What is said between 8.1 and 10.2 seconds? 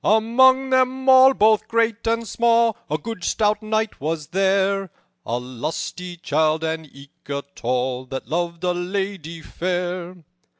loved a lady fair.